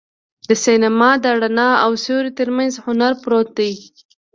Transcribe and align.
د 0.49 0.51
سینما 0.65 1.09
د 1.23 1.25
رڼا 1.41 1.69
او 1.85 1.91
سیوري 2.03 2.31
تر 2.39 2.49
منځ 2.57 2.73
هنر 2.85 3.11
پروت 3.23 3.47
دی. 3.59 3.71